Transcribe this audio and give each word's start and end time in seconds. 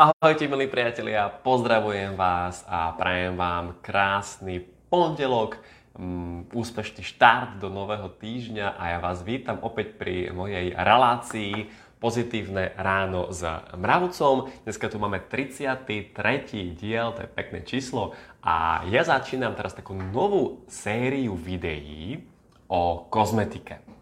Ahojte 0.00 0.48
milí 0.48 0.64
priatelia, 0.64 1.28
pozdravujem 1.28 2.16
vás 2.16 2.64
a 2.64 2.88
prajem 2.96 3.36
vám 3.36 3.76
krásny 3.84 4.64
pondelok, 4.88 5.60
um, 5.92 6.48
úspešný 6.56 7.04
štart 7.04 7.60
do 7.60 7.68
nového 7.68 8.08
týždňa 8.08 8.80
a 8.80 8.96
ja 8.96 8.98
vás 9.04 9.20
vítam 9.20 9.60
opäť 9.60 10.00
pri 10.00 10.32
mojej 10.32 10.72
relácii 10.72 11.68
Pozitívne 12.00 12.72
ráno 12.80 13.28
s 13.28 13.44
mravcom. 13.76 14.48
Dneska 14.64 14.88
tu 14.88 14.96
máme 14.96 15.20
33. 15.20 15.84
diel, 16.72 17.12
to 17.12 17.20
je 17.20 17.36
pekné 17.36 17.60
číslo 17.68 18.16
a 18.40 18.80
ja 18.88 19.04
začínam 19.04 19.52
teraz 19.52 19.76
takú 19.76 19.92
novú 19.92 20.64
sériu 20.64 21.36
videí 21.36 22.24
o 22.72 23.04
kozmetike. 23.04 23.99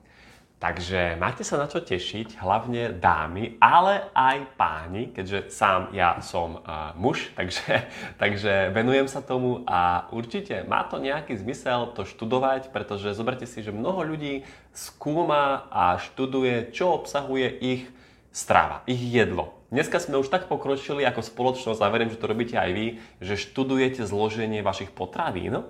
Takže 0.59 1.15
máte 1.23 1.47
sa 1.47 1.55
na 1.55 1.71
čo 1.71 1.79
tešiť, 1.79 2.43
hlavne 2.43 2.99
dámy, 2.99 3.63
ale 3.63 4.11
aj 4.11 4.59
páni, 4.59 5.15
keďže 5.15 5.55
sám 5.55 5.95
ja 5.95 6.19
som 6.19 6.59
uh, 6.59 6.91
muž, 6.99 7.31
takže, 7.39 7.87
takže 8.19 8.75
venujem 8.75 9.07
sa 9.07 9.23
tomu 9.23 9.63
a 9.71 10.11
určite 10.11 10.67
má 10.67 10.83
to 10.83 10.99
nejaký 10.99 11.39
zmysel 11.39 11.95
to 11.95 12.03
študovať, 12.03 12.75
pretože 12.75 13.15
zoberte 13.15 13.47
si, 13.47 13.63
že 13.63 13.71
mnoho 13.71 14.03
ľudí 14.03 14.43
skúma 14.75 15.71
a 15.71 16.03
študuje, 16.03 16.75
čo 16.75 16.91
obsahuje 16.91 17.55
ich 17.63 17.87
strava, 18.35 18.83
ich 18.91 18.99
jedlo. 18.99 19.55
Dneska 19.71 20.03
sme 20.03 20.19
už 20.19 20.27
tak 20.27 20.51
pokročili 20.51 21.07
ako 21.07 21.23
spoločnosť 21.23 21.81
a 21.87 21.93
verím, 21.95 22.11
že 22.11 22.19
to 22.19 22.27
robíte 22.27 22.59
aj 22.59 22.71
vy, 22.75 22.87
že 23.23 23.39
študujete 23.39 24.03
zloženie 24.03 24.67
vašich 24.67 24.91
potravín, 24.91 25.63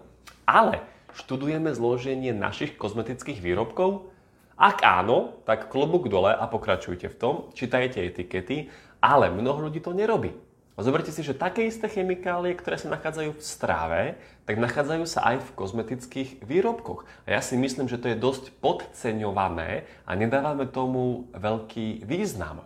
ale 0.48 0.80
študujeme 1.12 1.76
zloženie 1.76 2.32
našich 2.32 2.72
kozmetických 2.80 3.44
výrobkov, 3.44 4.16
ak 4.58 4.82
áno, 4.82 5.38
tak 5.46 5.70
klobúk 5.70 6.10
dole 6.10 6.34
a 6.34 6.44
pokračujte 6.50 7.06
v 7.06 7.18
tom, 7.18 7.34
čítajte 7.54 8.02
etikety, 8.02 8.66
ale 8.98 9.30
mnoho 9.30 9.70
ľudí 9.70 9.78
to 9.78 9.94
nerobí. 9.94 10.34
Zoberte 10.78 11.10
si, 11.10 11.26
že 11.26 11.34
také 11.34 11.66
isté 11.66 11.90
chemikálie, 11.90 12.54
ktoré 12.54 12.78
sa 12.78 12.86
nachádzajú 12.90 13.34
v 13.34 13.42
stráve, 13.42 14.02
tak 14.46 14.62
nachádzajú 14.62 15.04
sa 15.10 15.26
aj 15.30 15.42
v 15.42 15.54
kozmetických 15.58 16.30
výrobkoch. 16.46 17.02
A 17.26 17.34
ja 17.34 17.42
si 17.42 17.58
myslím, 17.58 17.90
že 17.90 17.98
to 17.98 18.14
je 18.14 18.18
dosť 18.18 18.54
podceňované 18.62 19.86
a 20.06 20.10
nedávame 20.14 20.70
tomu 20.70 21.26
veľký 21.34 22.06
význam. 22.06 22.62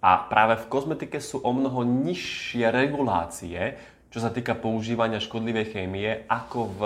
A 0.00 0.24
práve 0.28 0.56
v 0.56 0.68
kozmetike 0.72 1.20
sú 1.20 1.44
o 1.44 1.52
mnoho 1.52 1.84
nižšie 1.84 2.68
regulácie, 2.72 3.76
čo 4.08 4.24
sa 4.24 4.32
týka 4.32 4.56
používania 4.56 5.20
škodlivej 5.20 5.72
chémie, 5.72 6.24
ako 6.28 6.60
v 6.72 6.80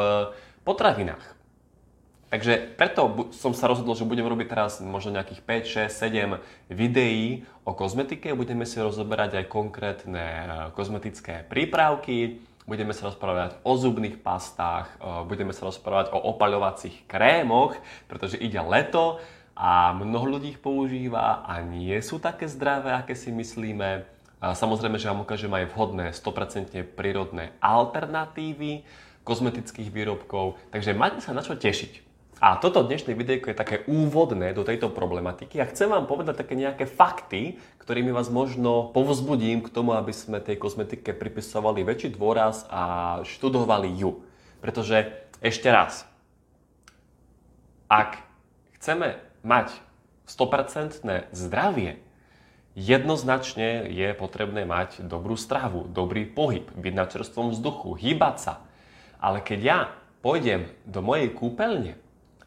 potravinách. 0.67 1.38
Takže 2.29 2.77
preto 2.77 3.33
som 3.33 3.57
sa 3.57 3.73
rozhodol, 3.73 3.97
že 3.97 4.05
budem 4.05 4.29
robiť 4.29 4.53
teraz 4.53 4.73
možno 4.85 5.17
nejakých 5.17 5.41
5, 5.89 5.89
6, 5.89 6.37
7 6.69 6.69
videí 6.69 7.49
o 7.65 7.73
kozmetike. 7.73 8.37
Budeme 8.37 8.69
si 8.69 8.77
rozoberať 8.85 9.41
aj 9.41 9.45
konkrétne 9.49 10.25
e, 10.29 10.45
kozmetické 10.77 11.49
prípravky, 11.49 12.45
budeme 12.69 12.93
sa 12.93 13.09
rozprávať 13.09 13.65
o 13.65 13.73
zubných 13.81 14.21
pastách, 14.21 14.93
e, 15.01 15.25
budeme 15.25 15.57
sa 15.57 15.73
rozprávať 15.73 16.13
o 16.13 16.21
opaľovacích 16.37 17.09
krémoch, 17.09 17.81
pretože 18.13 18.37
ide 18.37 18.61
leto 18.61 19.25
a 19.57 19.97
mnoho 19.97 20.37
ľudí 20.37 20.53
ich 20.53 20.61
používa 20.61 21.49
a 21.49 21.65
nie 21.65 21.97
sú 22.05 22.21
také 22.21 22.45
zdravé, 22.45 22.93
aké 22.93 23.17
si 23.17 23.33
myslíme. 23.33 24.05
Samozrejme, 24.39 25.03
že 25.03 25.11
vám 25.11 25.27
ukážem 25.27 25.51
aj 25.51 25.75
vhodné 25.75 26.15
100% 26.15 26.95
prírodné 26.95 27.51
alternatívy 27.59 28.87
kozmetických 29.27 29.91
výrobkov, 29.91 30.55
takže 30.71 30.95
máte 30.95 31.19
sa 31.19 31.35
na 31.35 31.43
čo 31.43 31.59
tešiť. 31.59 32.08
A 32.39 32.55
toto 32.55 32.87
dnešné 32.87 33.19
videjko 33.19 33.51
je 33.51 33.59
také 33.59 33.83
úvodné 33.91 34.55
do 34.55 34.63
tejto 34.63 34.95
problematiky 34.95 35.59
a 35.59 35.67
chcem 35.67 35.91
vám 35.91 36.07
povedať 36.07 36.39
také 36.39 36.55
nejaké 36.55 36.87
fakty, 36.87 37.59
ktorými 37.83 38.15
vás 38.15 38.31
možno 38.31 38.95
povzbudím 38.95 39.59
k 39.59 39.75
tomu, 39.75 39.99
aby 39.99 40.15
sme 40.15 40.39
tej 40.39 40.55
kozmetike 40.55 41.19
pripisovali 41.19 41.83
väčší 41.83 42.15
dôraz 42.15 42.63
a 42.71 43.19
študovali 43.27 43.91
ju. 43.91 44.23
Pretože 44.63 45.19
ešte 45.43 45.67
raz, 45.67 46.07
ak 47.91 48.23
chceme 48.79 49.19
mať 49.43 49.75
100% 50.31 51.35
zdravie, 51.35 51.99
jednoznačne 52.79 53.91
je 53.91 54.15
potrebné 54.15 54.63
mať 54.63 55.03
dobrú 55.03 55.35
stravu, 55.35 55.91
dobrý 55.91 56.23
pohyb, 56.23 56.71
byť 56.71 56.95
na 56.95 57.11
čerstvom 57.11 57.51
vzduchu, 57.51 57.99
hýbať 57.99 58.37
sa. 58.39 58.55
Ale 59.19 59.43
keď 59.43 59.59
ja 59.59 59.79
pôjdem 60.23 60.71
do 60.87 61.03
mojej 61.03 61.35
kúpeľne 61.35 61.99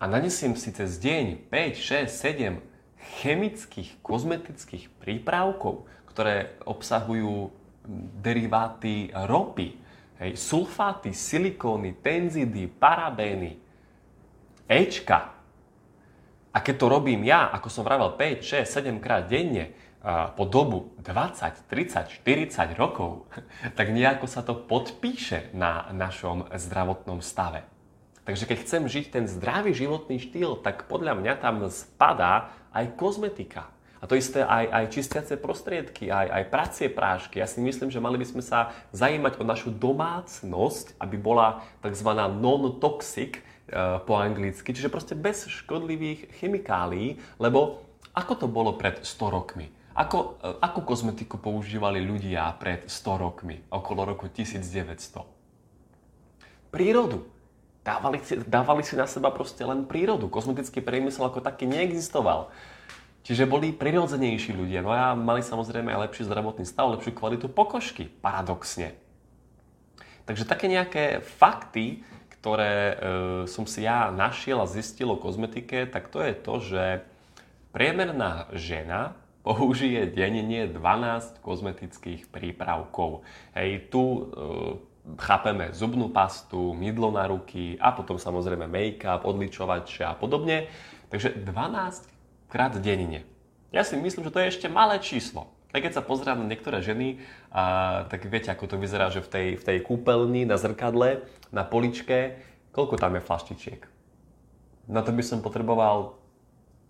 a 0.02 0.10
nanesiem 0.10 0.58
si 0.58 0.74
cez 0.74 0.98
deň 0.98 1.46
5, 1.54 1.78
6, 1.78 2.10
7 2.10 2.58
chemických, 3.22 4.02
kozmetických 4.02 4.90
prípravkov, 4.98 5.86
ktoré 6.10 6.58
obsahujú 6.66 7.54
deriváty 8.18 9.14
ropy, 9.14 9.78
hej, 10.18 10.34
sulfáty, 10.34 11.14
silikóny, 11.14 12.02
tenzidy, 12.02 12.66
parabény, 12.66 13.62
Ečka. 14.66 15.38
A 16.52 16.58
keď 16.60 16.76
to 16.82 16.86
robím 16.90 17.22
ja, 17.22 17.54
ako 17.54 17.70
som 17.70 17.86
vravel, 17.86 18.18
5, 18.18 18.42
6, 18.42 18.82
7 18.82 18.98
krát 18.98 19.30
denne, 19.30 19.78
po 20.34 20.50
dobu 20.50 20.98
20, 21.06 21.70
30, 21.70 22.26
40 22.26 22.74
rokov, 22.74 23.30
tak 23.78 23.94
nejako 23.94 24.26
sa 24.26 24.42
to 24.42 24.58
podpíše 24.58 25.54
na 25.54 25.94
našom 25.94 26.50
zdravotnom 26.50 27.22
stave. 27.22 27.81
Takže 28.22 28.46
keď 28.46 28.58
chcem 28.62 28.84
žiť 28.86 29.06
ten 29.10 29.26
zdravý 29.26 29.74
životný 29.74 30.22
štýl, 30.22 30.62
tak 30.62 30.86
podľa 30.86 31.18
mňa 31.18 31.34
tam 31.42 31.66
spadá 31.74 32.54
aj 32.70 32.94
kozmetika. 32.94 33.74
A 34.02 34.10
to 34.10 34.18
isté 34.18 34.42
aj, 34.42 34.66
aj 34.66 34.86
čistiace 34.90 35.38
prostriedky, 35.38 36.10
aj, 36.10 36.26
aj 36.26 36.44
pracie 36.50 36.90
prášky. 36.90 37.38
Ja 37.38 37.46
si 37.46 37.62
myslím, 37.62 37.94
že 37.94 38.02
mali 38.02 38.18
by 38.18 38.26
sme 38.26 38.42
sa 38.42 38.74
zajímať 38.98 39.38
o 39.38 39.46
našu 39.46 39.70
domácnosť, 39.70 40.98
aby 40.98 41.22
bola 41.22 41.62
tzv. 41.86 42.10
non-toxic 42.42 43.38
e, 43.38 43.42
po 44.02 44.18
anglicky, 44.18 44.74
čiže 44.74 44.90
proste 44.90 45.14
bez 45.14 45.46
škodlivých 45.46 46.34
chemikálií, 46.42 47.22
lebo 47.38 47.86
ako 48.18 48.34
to 48.42 48.48
bolo 48.50 48.74
pred 48.74 49.06
100 49.06 49.38
rokmi? 49.38 49.70
Ako, 49.94 50.42
e, 50.42 50.50
akú 50.66 50.82
kozmetiku 50.82 51.38
používali 51.38 52.02
ľudia 52.02 52.58
pred 52.58 52.90
100 52.90 53.22
rokmi, 53.22 53.62
okolo 53.70 54.18
roku 54.18 54.26
1900? 54.34 55.22
Prírodu 56.74 57.22
dávali 57.92 58.20
si, 58.24 58.40
dávali 58.48 58.84
si 58.88 58.96
na 58.96 59.04
seba 59.04 59.28
proste 59.36 59.68
len 59.68 59.84
prírodu. 59.84 60.32
Kozmetický 60.32 60.80
priemysel 60.80 61.28
ako 61.28 61.44
taký 61.44 61.68
neexistoval. 61.68 62.48
Čiže 63.22 63.46
boli 63.46 63.76
prirodzenejší 63.76 64.56
ľudia. 64.56 64.82
No 64.82 64.96
a 64.96 65.14
mali 65.14 65.44
samozrejme 65.44 65.92
aj 65.94 66.10
lepší 66.10 66.26
zdravotný 66.26 66.66
stav, 66.66 66.90
lepšiu 66.96 67.14
kvalitu 67.14 67.52
pokožky, 67.52 68.08
paradoxne. 68.08 68.98
Takže 70.26 70.48
také 70.48 70.72
nejaké 70.72 71.22
fakty, 71.22 72.02
ktoré 72.40 72.74
e, 72.74 72.96
som 73.46 73.70
si 73.70 73.86
ja 73.86 74.10
našiel 74.10 74.58
a 74.64 74.70
zistil 74.70 75.14
o 75.14 75.22
kozmetike, 75.22 75.86
tak 75.86 76.10
to 76.10 76.24
je 76.26 76.34
to, 76.34 76.54
že 76.58 76.84
priemerná 77.70 78.50
žena 78.58 79.14
použije 79.46 80.10
denne 80.10 80.70
12 80.70 81.42
kozmetických 81.46 82.30
prípravkov. 82.30 83.22
Hej, 83.54 83.94
tu 83.94 84.02
e, 84.02 84.22
chápeme 85.18 85.74
zubnú 85.74 86.14
pastu, 86.14 86.78
mydlo 86.78 87.10
na 87.10 87.26
ruky 87.26 87.76
a 87.82 87.92
potom 87.92 88.22
samozrejme 88.22 88.70
make-up, 88.70 89.26
odličovače 89.26 90.06
a 90.06 90.14
podobne. 90.14 90.70
Takže 91.10 91.42
12 91.42 92.08
krát 92.48 92.74
denne. 92.78 93.26
Ja 93.72 93.82
si 93.88 93.96
myslím, 93.98 94.28
že 94.28 94.34
to 94.34 94.40
je 94.44 94.52
ešte 94.52 94.68
malé 94.68 95.00
číslo. 95.00 95.50
A 95.72 95.80
keď 95.80 96.00
sa 96.00 96.04
pozerám 96.04 96.44
na 96.44 96.52
niektoré 96.52 96.84
ženy, 96.84 97.24
a, 97.48 98.04
tak 98.12 98.28
viete, 98.28 98.52
ako 98.52 98.76
to 98.76 98.76
vyzerá, 98.76 99.08
že 99.08 99.24
v 99.24 99.30
tej, 99.32 99.48
v 99.56 99.64
tej 99.64 99.78
kúpeľni, 99.88 100.44
na 100.44 100.60
zrkadle, 100.60 101.24
na 101.56 101.64
poličke, 101.64 102.44
koľko 102.76 103.00
tam 103.00 103.16
je 103.16 103.24
flaštičiek. 103.24 103.82
Na 104.92 105.00
to 105.00 105.16
by 105.16 105.24
som 105.24 105.40
potreboval 105.40 106.21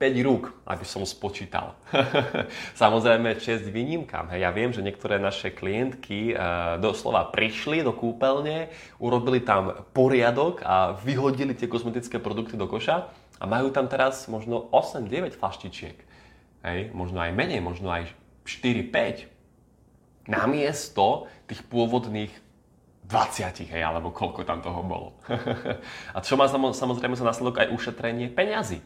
5 0.02 0.26
rúk, 0.26 0.50
aby 0.66 0.82
som 0.82 1.06
spočítal. 1.06 1.78
Samozrejme, 2.82 3.38
čest 3.38 3.70
výnimkám. 3.70 4.34
Ja 4.34 4.50
viem, 4.50 4.74
že 4.74 4.82
niektoré 4.82 5.22
naše 5.22 5.54
klientky 5.54 6.34
uh, 6.34 6.82
doslova 6.82 7.30
prišli 7.30 7.86
do 7.86 7.94
kúpeľne, 7.94 8.74
urobili 8.98 9.46
tam 9.46 9.86
poriadok 9.94 10.66
a 10.66 10.98
vyhodili 10.98 11.54
tie 11.54 11.70
kozmetické 11.70 12.18
produkty 12.18 12.58
do 12.58 12.66
koša 12.66 13.14
a 13.38 13.44
majú 13.46 13.70
tam 13.70 13.86
teraz 13.86 14.26
možno 14.26 14.74
8-9 14.74 15.38
flaštičiek. 15.38 15.98
Hej, 16.66 16.90
možno 16.98 17.22
aj 17.22 17.38
menej, 17.38 17.62
možno 17.62 17.94
aj 17.94 18.10
4-5. 18.50 19.30
Namiesto 20.26 21.30
tých 21.46 21.62
pôvodných 21.70 22.34
20, 23.06 23.70
hej, 23.70 23.82
alebo 23.86 24.10
koľko 24.10 24.50
tam 24.50 24.66
toho 24.66 24.82
bolo. 24.82 25.22
a 26.16 26.18
čo 26.26 26.42
má 26.42 26.50
samozrejme 26.50 27.14
za 27.14 27.26
následok 27.28 27.62
aj 27.62 27.74
ušetrenie 27.76 28.34
peňazí. 28.34 28.82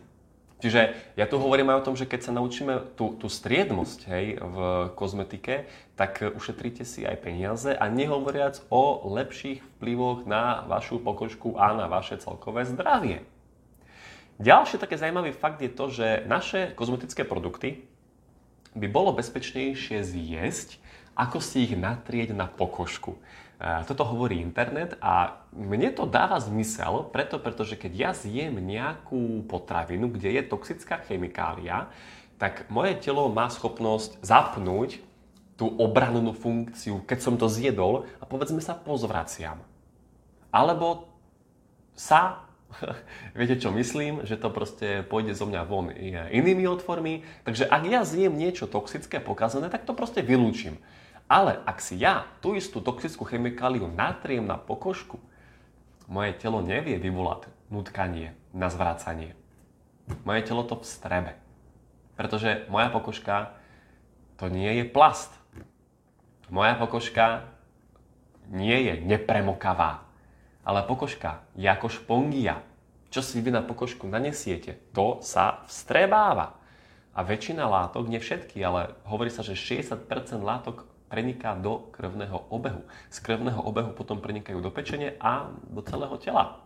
Čiže 0.63 0.96
ja 1.19 1.28
tu 1.28 1.36
hovorím 1.36 1.75
aj 1.75 1.78
o 1.84 1.86
tom, 1.92 1.96
že 2.00 2.07
keď 2.07 2.31
sa 2.31 2.31
naučíme 2.31 2.96
tú, 2.96 3.19
tú 3.19 3.28
striednosť 3.28 4.00
hej, 4.07 4.25
v 4.40 4.57
kozmetike, 4.96 5.68
tak 6.00 6.24
ušetríte 6.24 6.88
si 6.88 7.04
aj 7.04 7.19
peniaze 7.19 7.75
a 7.75 7.86
nehovoriac 7.92 8.63
o 8.72 9.04
lepších 9.12 9.60
vplyvoch 9.78 10.24
na 10.24 10.63
vašu 10.63 11.04
pokožku 11.04 11.60
a 11.60 11.75
na 11.75 11.92
vaše 11.92 12.16
celkové 12.24 12.63
zdravie. 12.63 13.28
Ďalší 14.40 14.80
taký 14.80 14.96
zaujímavý 15.00 15.31
fakt 15.31 15.63
je 15.63 15.72
to, 15.72 15.92
že 15.92 16.28
naše 16.28 16.72
kozmetické 16.75 17.24
produkty 17.24 17.88
by 18.75 18.88
bolo 18.92 19.16
bezpečnejšie 19.16 20.04
zjesť, 20.04 20.80
ako 21.16 21.40
si 21.40 21.63
ich 21.63 21.74
natrieť 21.80 22.36
na 22.36 22.48
pokožku. 22.48 23.16
Toto 23.60 24.04
hovorí 24.04 24.44
internet 24.44 25.00
a 25.00 25.40
mne 25.56 25.96
to 25.96 26.04
dáva 26.04 26.44
zmysel, 26.44 27.07
preto, 27.07 27.40
pretože 27.40 27.80
keď 27.80 27.92
ja 27.96 28.12
zjem 28.12 28.60
nejakú 28.60 29.48
potravinu, 29.48 30.12
kde 30.12 30.36
je 30.36 30.44
toxická 30.44 31.00
chemikália, 31.07 31.88
tak 32.36 32.68
moje 32.68 33.00
telo 33.00 33.31
má 33.31 33.48
schopnosť 33.48 34.19
zapnúť 34.19 35.00
tú 35.56 35.72
obrannú 35.80 36.36
funkciu, 36.36 37.00
keď 37.07 37.19
som 37.24 37.40
to 37.40 37.48
zjedol 37.48 38.04
a 38.19 38.28
povedzme 38.28 38.60
sa 38.60 38.75
pozvraciam. 38.75 39.63
Alebo 40.52 41.07
sa, 41.96 42.44
viete 43.40 43.56
čo 43.56 43.72
myslím, 43.72 44.28
že 44.28 44.36
to 44.36 44.52
proste 44.52 45.07
pôjde 45.07 45.31
zo 45.31 45.48
mňa 45.48 45.62
von 45.63 45.96
inými 46.28 46.68
otvormi, 46.68 47.24
takže 47.48 47.72
ak 47.72 47.84
ja 47.88 48.04
zjem 48.04 48.36
niečo 48.36 48.68
toxické, 48.68 49.24
pokazané, 49.24 49.72
tak 49.72 49.88
to 49.88 49.96
proste 49.96 50.19
vylúčim. 50.19 50.75
Ale 51.25 51.57
ak 51.66 51.81
si 51.81 51.98
ja 51.98 52.30
tú 52.38 52.54
istú 52.54 52.86
toxickú 52.86 53.25
chemikáliu 53.25 53.89
natriem 53.89 54.45
na 54.45 54.62
pokožku, 54.62 55.18
moje 56.06 56.38
telo 56.38 56.62
nevie 56.62 57.01
vyvolať 57.01 57.50
nutkanie 57.74 58.38
na 58.54 58.69
zvracanie. 58.69 59.33
Moje 60.22 60.45
telo 60.45 60.62
to 60.62 60.77
vstrebe. 60.86 61.33
Pretože 62.13 62.69
moja 62.69 62.94
pokožka 62.94 63.57
to 64.38 64.54
nie 64.54 64.69
je 64.77 64.86
plast. 64.86 65.33
Moja 66.54 66.77
pokožka 66.77 67.50
nie 68.54 68.86
je 68.86 68.94
nepremokavá. 69.01 70.06
Ale 70.62 70.86
pokožka 70.86 71.42
je 71.57 71.66
ako 71.66 71.89
špongia. 71.89 72.62
Čo 73.10 73.25
si 73.25 73.42
vy 73.42 73.50
na 73.50 73.66
pokožku 73.66 74.06
nanesiete, 74.06 74.78
to 74.94 75.21
sa 75.25 75.66
vstrebáva. 75.66 76.57
A 77.16 77.24
väčšina 77.24 77.63
látok, 77.66 78.12
nie 78.12 78.19
všetky, 78.19 78.60
ale 78.60 78.94
hovorí 79.07 79.31
sa, 79.31 79.39
že 79.39 79.56
60% 79.56 80.06
látok 80.44 80.83
preniká 81.16 81.56
do 81.56 81.88
krvného 81.96 82.52
obehu. 82.52 82.84
Z 83.08 83.24
krvného 83.24 83.64
obehu 83.64 83.96
potom 83.96 84.20
prenikajú 84.20 84.60
do 84.60 84.68
pečene 84.68 85.16
a 85.24 85.48
do 85.72 85.80
celého 85.80 86.20
tela. 86.20 86.60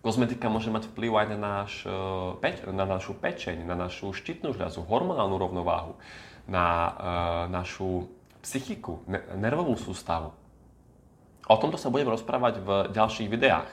Kozmetika 0.00 0.48
môže 0.48 0.72
mať 0.72 0.88
vplyv 0.88 1.12
aj 1.12 1.26
na, 1.36 1.38
náš, 1.38 1.72
e, 1.84 2.72
na 2.72 2.88
našu 2.88 3.12
pečeň, 3.12 3.68
na 3.68 3.76
našu 3.76 4.16
štítnu 4.16 4.56
žľazu, 4.56 4.88
hormonálnu 4.88 5.36
rovnováhu, 5.36 6.00
na 6.42 6.66
uh, 6.66 6.92
našu 7.46 8.10
psychiku, 8.42 8.98
nervovú 9.38 9.78
sústavu. 9.78 10.34
O 11.46 11.54
tomto 11.54 11.78
sa 11.78 11.86
budem 11.86 12.10
rozprávať 12.10 12.58
v 12.58 12.68
ďalších 12.90 13.30
videách. 13.30 13.70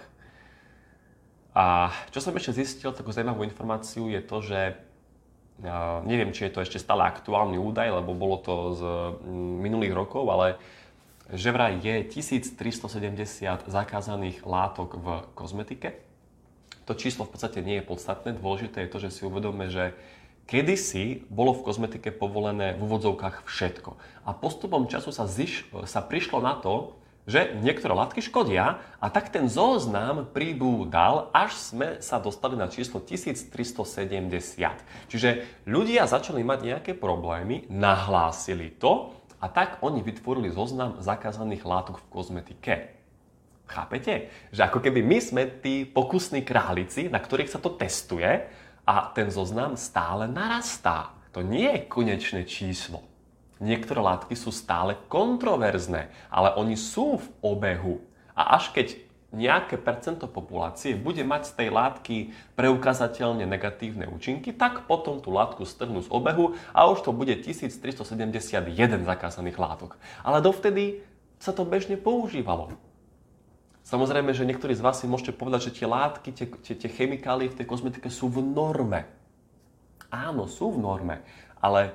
A 1.58 1.90
čo 2.14 2.22
som 2.22 2.38
ešte 2.38 2.62
zistil, 2.62 2.94
takú 2.94 3.10
zaujímavú 3.10 3.42
informáciu 3.42 4.06
je 4.06 4.22
to, 4.22 4.38
že 4.46 4.78
neviem, 6.08 6.32
či 6.32 6.48
je 6.48 6.54
to 6.56 6.64
ešte 6.64 6.80
stále 6.80 7.04
aktuálny 7.04 7.60
údaj, 7.60 7.92
lebo 8.00 8.16
bolo 8.16 8.38
to 8.40 8.54
z 8.76 8.82
mm, 9.28 9.56
minulých 9.60 9.94
rokov, 9.94 10.24
ale 10.32 10.56
že 11.30 11.54
vraj 11.54 11.78
je 11.84 12.10
1370 12.10 13.70
zakázaných 13.70 14.42
látok 14.48 14.98
v 14.98 15.08
kozmetike. 15.38 16.00
To 16.90 16.98
číslo 16.98 17.30
v 17.30 17.38
podstate 17.38 17.62
nie 17.62 17.78
je 17.78 17.86
podstatné, 17.86 18.34
dôležité 18.34 18.88
je 18.88 18.92
to, 18.92 18.98
že 18.98 19.10
si 19.14 19.22
uvedome, 19.22 19.70
že 19.70 19.94
kedysi 20.50 21.22
bolo 21.30 21.54
v 21.54 21.70
kozmetike 21.70 22.10
povolené 22.10 22.74
v 22.74 22.82
úvodzovkách 22.82 23.46
všetko. 23.46 23.94
A 24.26 24.34
postupom 24.34 24.90
času 24.90 25.14
sa, 25.14 25.30
ziš, 25.30 25.70
sa 25.86 26.02
prišlo 26.02 26.42
na 26.42 26.58
to, 26.58 26.98
že 27.28 27.56
niektoré 27.62 27.94
látky 27.94 28.24
škodia 28.26 28.80
a 28.98 29.08
tak 29.12 29.30
ten 29.30 29.46
zoznam 29.52 30.30
pribúdal, 30.30 31.30
až 31.36 31.56
sme 31.58 31.88
sa 32.00 32.18
dostali 32.18 32.56
na 32.56 32.72
číslo 32.72 33.04
1370. 33.04 33.52
Čiže 35.12 35.30
ľudia 35.70 36.10
začali 36.10 36.42
mať 36.42 36.60
nejaké 36.64 36.92
problémy, 36.98 37.70
nahlásili 37.70 38.74
to 38.76 39.14
a 39.40 39.48
tak 39.48 39.80
oni 39.86 40.04
vytvorili 40.04 40.52
zoznam 40.52 41.00
zakázaných 41.00 41.64
látok 41.64 42.02
v 42.02 42.10
kozmetike. 42.12 42.76
Chápete? 43.70 44.34
Že 44.50 44.62
ako 44.66 44.80
keby 44.82 45.00
my 45.06 45.18
sme 45.22 45.44
tí 45.62 45.86
pokusní 45.86 46.42
králici, 46.42 47.06
na 47.06 47.22
ktorých 47.22 47.54
sa 47.54 47.62
to 47.62 47.78
testuje 47.78 48.50
a 48.90 48.96
ten 49.14 49.30
zoznam 49.30 49.78
stále 49.78 50.26
narastá. 50.26 51.14
To 51.38 51.46
nie 51.46 51.70
je 51.70 51.86
konečné 51.86 52.50
číslo. 52.50 53.06
Niektoré 53.60 54.00
látky 54.00 54.40
sú 54.40 54.56
stále 54.56 54.96
kontroverzné, 55.12 56.12
ale 56.32 56.56
oni 56.56 56.80
sú 56.80 57.20
v 57.20 57.28
obehu. 57.44 58.00
A 58.32 58.56
až 58.56 58.72
keď 58.72 58.96
nejaké 59.30 59.78
percento 59.78 60.26
populácie 60.26 60.98
bude 60.98 61.22
mať 61.22 61.54
z 61.54 61.54
tej 61.54 61.70
látky 61.70 62.16
preukazateľne 62.58 63.46
negatívne 63.46 64.10
účinky, 64.10 64.56
tak 64.56 64.90
potom 64.90 65.22
tú 65.22 65.30
látku 65.30 65.68
strhnú 65.68 66.02
z 66.02 66.10
obehu 66.10 66.58
a 66.74 66.90
už 66.90 67.06
to 67.06 67.12
bude 67.14 67.36
1371 67.46 68.00
zakázaných 69.06 69.58
látok. 69.62 70.02
Ale 70.26 70.42
dovtedy 70.42 71.06
sa 71.38 71.54
to 71.54 71.62
bežne 71.62 72.00
používalo. 72.00 72.74
Samozrejme, 73.86 74.34
že 74.38 74.46
niektorí 74.46 74.74
z 74.78 74.86
vás 74.86 75.02
si 75.02 75.10
môžete 75.10 75.34
povedať, 75.34 75.70
že 75.70 75.82
tie 75.82 75.88
látky, 75.90 76.30
tie, 76.34 76.46
tie, 76.62 76.76
tie 76.78 76.90
chemikálie 76.90 77.50
v 77.50 77.58
tej 77.58 77.66
kozmetike 77.70 78.10
sú 78.10 78.30
v 78.30 78.42
norme. 78.42 79.06
Áno, 80.10 80.50
sú 80.50 80.74
v 80.74 80.82
norme, 80.82 81.22
ale 81.62 81.94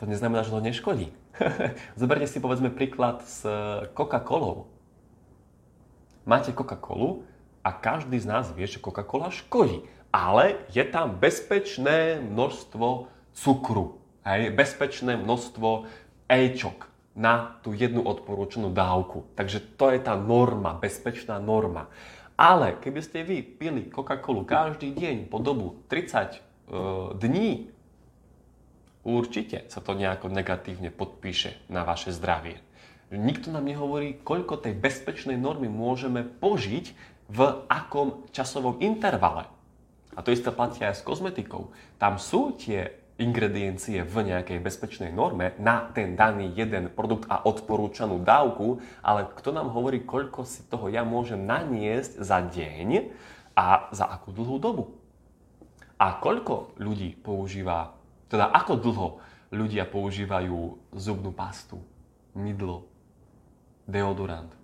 to 0.00 0.08
neznamená, 0.08 0.40
že 0.40 0.56
to 0.56 0.64
neškodí. 0.64 1.12
Zoberte 2.00 2.24
si 2.24 2.40
povedzme 2.40 2.72
príklad 2.72 3.20
s 3.28 3.44
Coca-Colou. 3.92 4.72
Máte 6.24 6.56
Coca-Colu 6.56 7.28
a 7.60 7.70
každý 7.76 8.16
z 8.16 8.24
nás 8.24 8.48
vie, 8.56 8.64
že 8.64 8.80
Coca-Cola 8.80 9.28
škodí. 9.28 9.84
Ale 10.08 10.64
je 10.72 10.82
tam 10.88 11.20
bezpečné 11.20 12.18
množstvo 12.24 13.12
cukru. 13.36 14.00
Hej, 14.24 14.56
bezpečné 14.56 15.20
množstvo 15.20 15.84
Ečok 16.26 16.88
na 17.12 17.60
tú 17.60 17.76
jednu 17.76 18.00
odporúčanú 18.00 18.72
dávku. 18.72 19.28
Takže 19.36 19.60
to 19.76 19.92
je 19.92 20.00
tá 20.00 20.16
norma, 20.16 20.80
bezpečná 20.80 21.36
norma. 21.36 21.92
Ale 22.40 22.80
keby 22.80 23.00
ste 23.04 23.20
vy 23.20 23.44
pili 23.44 23.92
Coca-Colu 23.92 24.48
každý 24.48 24.96
deň 24.96 25.28
po 25.28 25.44
dobu 25.44 25.84
30 25.92 26.16
e, 26.16 26.38
dní, 27.20 27.68
určite 29.04 29.68
sa 29.72 29.80
to 29.80 29.96
nejako 29.96 30.28
negatívne 30.28 30.92
podpíše 30.92 31.56
na 31.72 31.84
vaše 31.84 32.12
zdravie. 32.12 32.60
Nikto 33.10 33.50
nám 33.50 33.66
nehovorí, 33.66 34.22
koľko 34.22 34.62
tej 34.62 34.78
bezpečnej 34.78 35.34
normy 35.34 35.66
môžeme 35.66 36.22
požiť 36.22 36.94
v 37.30 37.40
akom 37.66 38.26
časovom 38.30 38.78
intervale. 38.78 39.50
A 40.14 40.22
to 40.22 40.34
isté 40.34 40.50
platí 40.54 40.82
aj 40.82 40.98
s 40.98 41.06
kozmetikou. 41.06 41.70
Tam 41.98 42.18
sú 42.22 42.54
tie 42.54 43.00
ingrediencie 43.20 44.00
v 44.02 44.16
nejakej 44.32 44.58
bezpečnej 44.64 45.12
norme 45.12 45.52
na 45.60 45.92
ten 45.92 46.16
daný 46.16 46.56
jeden 46.56 46.88
produkt 46.90 47.28
a 47.28 47.44
odporúčanú 47.44 48.24
dávku, 48.24 48.80
ale 49.04 49.28
kto 49.36 49.52
nám 49.52 49.68
hovorí, 49.70 50.02
koľko 50.02 50.48
si 50.48 50.64
toho 50.66 50.88
ja 50.88 51.04
môžem 51.04 51.44
naniesť 51.44 52.24
za 52.24 52.40
deň 52.40 53.12
a 53.52 53.92
za 53.92 54.08
akú 54.08 54.32
dlhú 54.32 54.56
dobu. 54.56 54.84
A 56.00 56.16
koľko 56.16 56.80
ľudí 56.80 57.12
používa 57.12 57.99
teda 58.30 58.54
ako 58.54 58.72
dlho 58.78 59.08
ľudia 59.50 59.82
používajú 59.90 60.78
zubnú 60.94 61.34
pastu, 61.34 61.82
mydlo, 62.38 62.86
deodorant? 63.90 64.54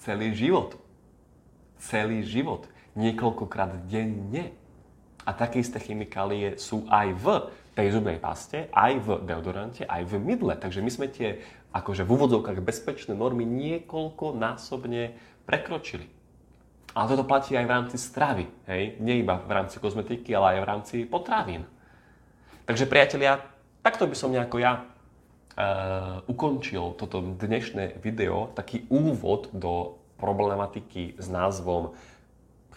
Celý 0.00 0.32
život. 0.32 0.80
Celý 1.76 2.24
život. 2.24 2.64
Niekoľkokrát 2.96 3.84
denne. 3.84 4.56
A 5.28 5.36
také 5.36 5.60
isté 5.60 5.76
chemikálie 5.76 6.56
sú 6.56 6.88
aj 6.88 7.08
v 7.12 7.26
tej 7.76 7.92
zubnej 7.92 8.16
paste, 8.16 8.72
aj 8.72 8.92
v 9.04 9.08
deodorante, 9.28 9.84
aj 9.84 10.08
v 10.08 10.16
mydle. 10.16 10.56
Takže 10.56 10.80
my 10.80 10.90
sme 10.90 11.12
tie 11.12 11.44
akože 11.76 12.02
v 12.02 12.12
úvodzovkách 12.16 12.64
bezpečné 12.64 13.12
normy 13.12 13.44
niekoľkonásobne 13.44 15.14
prekročili. 15.44 16.08
Ale 16.96 17.06
toto 17.14 17.28
platí 17.28 17.54
aj 17.54 17.66
v 17.68 17.74
rámci 17.76 17.96
stravy. 18.00 18.48
Hej? 18.66 18.98
Nie 18.98 19.22
iba 19.22 19.38
v 19.38 19.52
rámci 19.52 19.78
kozmetiky, 19.78 20.34
ale 20.34 20.58
aj 20.58 20.60
v 20.64 20.68
rámci 20.68 20.96
potravín. 21.06 21.62
Takže 22.70 22.86
priatelia, 22.86 23.42
takto 23.82 24.06
by 24.06 24.14
som 24.14 24.30
nejako 24.30 24.62
ja 24.62 24.78
uh, 24.78 26.22
ukončil 26.30 26.94
toto 26.94 27.18
dnešné 27.18 27.98
video, 27.98 28.54
taký 28.54 28.86
úvod 28.86 29.50
do 29.50 29.98
problematiky 30.22 31.18
s 31.18 31.26
názvom 31.26 31.98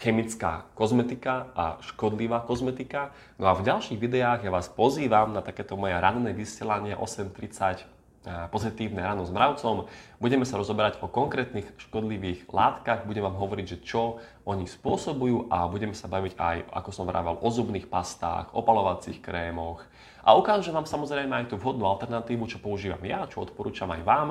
chemická 0.02 0.66
kozmetika 0.74 1.54
a 1.54 1.78
škodlivá 1.86 2.42
kozmetika. 2.42 3.14
No 3.38 3.46
a 3.46 3.54
v 3.54 3.70
ďalších 3.70 4.02
videách 4.02 4.42
ja 4.42 4.50
vás 4.50 4.66
pozývam 4.66 5.30
na 5.30 5.46
takéto 5.46 5.78
moje 5.78 5.94
ranné 5.94 6.34
vysielanie 6.34 6.98
8.30 6.98 7.93
pozitívne 8.24 9.04
ráno 9.04 9.28
s 9.28 9.32
mravcom. 9.32 9.92
Budeme 10.18 10.48
sa 10.48 10.56
rozoberať 10.56 11.04
o 11.04 11.12
konkrétnych 11.12 11.68
škodlivých 11.76 12.48
látkach, 12.48 13.04
budem 13.04 13.28
vám 13.28 13.36
hovoriť, 13.36 13.66
že 13.68 13.82
čo 13.84 14.24
oni 14.48 14.64
spôsobujú 14.64 15.52
a 15.52 15.68
budeme 15.68 15.92
sa 15.92 16.08
baviť 16.08 16.34
aj, 16.40 16.58
ako 16.72 16.90
som 16.96 17.04
vrával, 17.04 17.40
o 17.44 17.50
zubných 17.52 17.92
pastách, 17.92 18.56
opalovacích 18.56 19.20
krémoch 19.20 19.84
a 20.24 20.40
ukážem 20.40 20.72
vám 20.72 20.88
samozrejme 20.88 21.36
aj 21.36 21.46
tú 21.52 21.56
vhodnú 21.60 21.84
alternatívu, 21.84 22.48
čo 22.48 22.64
používam 22.64 23.04
ja, 23.04 23.28
čo 23.28 23.44
odporúčam 23.44 23.92
aj 23.92 24.02
vám, 24.08 24.30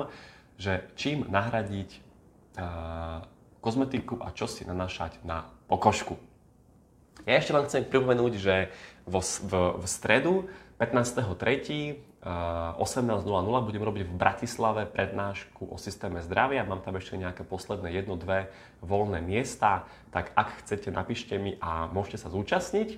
že 0.57 0.89
čím 0.97 1.29
nahradiť 1.29 1.89
uh, 2.57 3.21
kozmetiku 3.61 4.17
a 4.17 4.33
čo 4.33 4.49
si 4.49 4.65
nanášať 4.65 5.21
na 5.21 5.45
pokožku. 5.69 6.32
Ja 7.23 7.39
ešte 7.39 7.55
vám 7.55 7.67
chcem 7.71 7.87
pripomenúť, 7.87 8.33
že 8.35 8.55
vo, 9.07 9.23
v, 9.23 9.53
v 9.79 9.85
stredu 9.87 10.33
15.3. 10.75 12.13
18.00 12.23 13.67
budem 13.67 13.83
robiť 13.83 14.03
v 14.07 14.15
Bratislave 14.15 14.87
prednášku 14.87 15.67
o 15.67 15.75
systéme 15.75 16.23
zdravia. 16.23 16.63
Mám 16.63 16.83
tam 16.87 16.95
ešte 16.95 17.19
nejaké 17.19 17.43
posledné 17.43 17.91
jedno, 17.91 18.15
dve 18.15 18.47
voľné 18.79 19.19
miesta, 19.19 19.83
tak 20.07 20.31
ak 20.31 20.63
chcete, 20.63 20.87
napíšte 20.87 21.35
mi 21.35 21.59
a 21.59 21.91
môžete 21.91 22.23
sa 22.23 22.31
zúčastniť. 22.31 22.95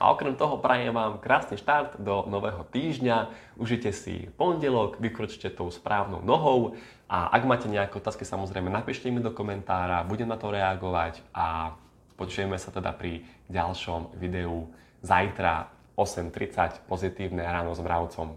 A 0.00 0.10
okrem 0.10 0.34
toho 0.34 0.58
prajem 0.58 0.90
vám 0.90 1.22
krásny 1.22 1.54
štart 1.60 2.02
do 2.02 2.26
nového 2.26 2.66
týždňa. 2.66 3.30
Užite 3.60 3.94
si 3.94 4.26
pondelok, 4.34 4.98
vykročte 4.98 5.52
tou 5.52 5.70
správnou 5.70 6.24
nohou 6.24 6.74
a 7.06 7.30
ak 7.30 7.42
máte 7.46 7.66
nejaké 7.70 8.00
otázky, 8.00 8.26
samozrejme 8.26 8.70
napíšte 8.72 9.06
mi 9.12 9.22
do 9.22 9.30
komentára, 9.34 10.06
budem 10.06 10.26
na 10.26 10.40
to 10.40 10.50
reagovať 10.50 11.20
a 11.36 11.74
počujeme 12.20 12.60
sa 12.60 12.68
teda 12.68 12.92
pri 12.92 13.24
ďalšom 13.48 14.20
videu 14.20 14.68
zajtra 15.00 15.72
8.30 15.96 16.84
pozitívne 16.84 17.40
ráno 17.40 17.72
s 17.72 17.80
mravcom. 17.80 18.36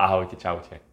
Ahojte, 0.00 0.40
čaute. 0.40 0.87